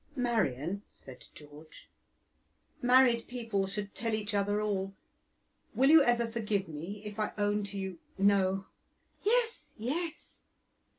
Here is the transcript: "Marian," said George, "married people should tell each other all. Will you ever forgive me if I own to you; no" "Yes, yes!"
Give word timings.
"Marian," 0.15 0.81
said 0.89 1.27
George, 1.35 1.87
"married 2.81 3.27
people 3.27 3.67
should 3.67 3.93
tell 3.93 4.15
each 4.15 4.33
other 4.33 4.59
all. 4.59 4.95
Will 5.75 5.91
you 5.91 6.01
ever 6.01 6.25
forgive 6.25 6.67
me 6.67 7.03
if 7.05 7.19
I 7.19 7.33
own 7.37 7.63
to 7.65 7.77
you; 7.77 7.99
no" 8.17 8.65
"Yes, 9.23 9.67
yes!" 9.77 10.39